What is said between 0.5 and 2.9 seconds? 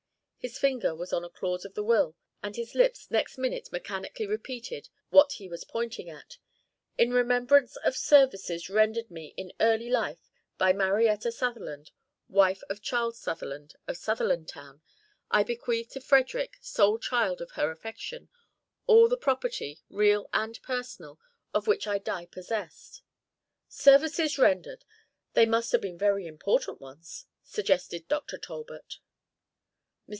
finger was on a clause of the will and his